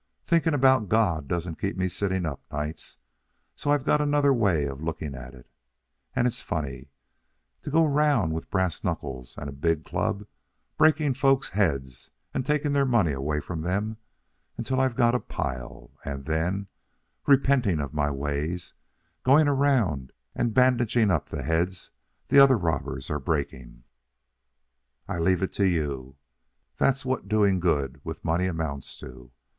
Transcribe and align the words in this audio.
Thinking 0.23 0.55
about 0.55 0.89
God 0.89 1.27
doesn't 1.27 1.61
keep 1.61 1.77
me 1.77 1.87
sitting 1.87 2.25
up 2.25 2.41
nights, 2.51 2.97
so 3.55 3.69
I've 3.69 3.85
got 3.85 4.01
another 4.01 4.33
way 4.33 4.65
of 4.65 4.81
looking 4.81 5.13
at 5.13 5.35
it. 5.35 5.47
Ain't 6.17 6.25
it 6.25 6.33
funny, 6.33 6.87
to 7.61 7.69
go 7.69 7.85
around 7.85 8.31
with 8.33 8.49
brass 8.49 8.83
knuckles 8.83 9.37
and 9.37 9.47
a 9.47 9.51
big 9.51 9.85
club 9.85 10.25
breaking 10.75 11.13
folks' 11.13 11.49
heads 11.49 12.09
and 12.33 12.43
taking 12.43 12.73
their 12.73 12.83
money 12.83 13.11
away 13.11 13.39
from 13.39 13.61
them 13.61 13.97
until 14.57 14.81
I've 14.81 14.95
got 14.95 15.13
a 15.13 15.19
pile, 15.19 15.91
and 16.03 16.25
then, 16.25 16.65
repenting 17.27 17.79
of 17.79 17.93
my 17.93 18.09
ways, 18.09 18.73
going 19.21 19.47
around 19.47 20.13
and 20.33 20.51
bandaging 20.51 21.11
up 21.11 21.29
the 21.29 21.43
heads 21.43 21.91
the 22.29 22.39
other 22.39 22.57
robbers 22.57 23.11
are 23.11 23.19
breaking? 23.19 23.83
I 25.07 25.19
leave 25.19 25.43
it 25.43 25.53
to 25.53 25.65
you. 25.67 26.15
That's 26.77 27.05
what 27.05 27.27
doing 27.27 27.59
good 27.59 28.01
with 28.03 28.25
money 28.25 28.47
amounts 28.47 28.97
to. 29.01 29.31